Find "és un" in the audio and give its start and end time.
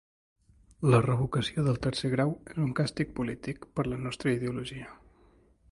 2.55-2.73